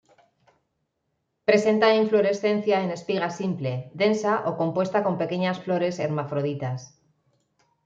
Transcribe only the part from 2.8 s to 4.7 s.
en espiga simple, densa o